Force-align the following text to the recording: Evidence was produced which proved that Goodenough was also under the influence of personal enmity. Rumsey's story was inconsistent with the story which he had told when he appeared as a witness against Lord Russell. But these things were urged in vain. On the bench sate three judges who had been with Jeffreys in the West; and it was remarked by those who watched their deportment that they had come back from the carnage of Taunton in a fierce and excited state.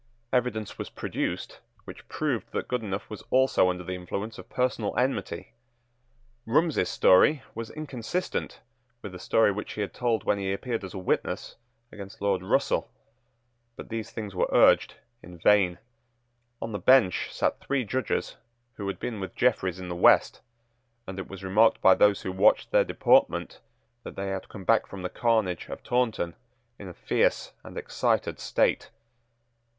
Evidence 0.33 0.79
was 0.79 0.89
produced 0.89 1.59
which 1.85 2.07
proved 2.07 2.51
that 2.53 2.67
Goodenough 2.67 3.07
was 3.07 3.23
also 3.29 3.69
under 3.69 3.83
the 3.83 3.93
influence 3.93 4.39
of 4.39 4.49
personal 4.49 4.97
enmity. 4.97 5.53
Rumsey's 6.47 6.89
story 6.89 7.43
was 7.53 7.69
inconsistent 7.69 8.61
with 9.03 9.11
the 9.11 9.19
story 9.19 9.51
which 9.51 9.73
he 9.73 9.81
had 9.81 9.93
told 9.93 10.23
when 10.23 10.39
he 10.39 10.53
appeared 10.53 10.83
as 10.83 10.95
a 10.95 10.97
witness 10.97 11.55
against 11.91 12.19
Lord 12.19 12.41
Russell. 12.41 12.89
But 13.75 13.89
these 13.89 14.09
things 14.09 14.33
were 14.33 14.49
urged 14.51 14.95
in 15.21 15.37
vain. 15.37 15.77
On 16.63 16.71
the 16.71 16.79
bench 16.79 17.31
sate 17.31 17.59
three 17.61 17.83
judges 17.85 18.37
who 18.77 18.87
had 18.87 18.99
been 18.99 19.19
with 19.19 19.35
Jeffreys 19.35 19.79
in 19.79 19.87
the 19.87 19.95
West; 19.95 20.41
and 21.05 21.19
it 21.19 21.27
was 21.29 21.43
remarked 21.43 21.79
by 21.79 21.93
those 21.93 22.23
who 22.23 22.31
watched 22.31 22.71
their 22.71 22.83
deportment 22.83 23.59
that 24.03 24.15
they 24.15 24.29
had 24.29 24.49
come 24.49 24.63
back 24.63 24.87
from 24.87 25.03
the 25.03 25.09
carnage 25.09 25.69
of 25.69 25.83
Taunton 25.83 26.33
in 26.79 26.87
a 26.87 26.93
fierce 26.95 27.51
and 27.63 27.77
excited 27.77 28.39
state. 28.39 28.89